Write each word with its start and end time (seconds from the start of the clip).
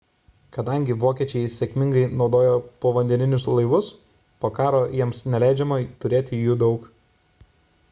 kadangi 0.55 0.93
vokiečiai 1.01 1.51
sėkmingai 1.55 2.05
naudojo 2.21 2.55
povandeninius 2.87 3.45
laivus 3.59 3.91
po 4.45 4.53
karo 4.57 4.83
jiems 5.01 5.23
neleidžiama 5.35 5.81
turėti 6.07 6.43
jų 6.45 6.61
daug 6.67 6.91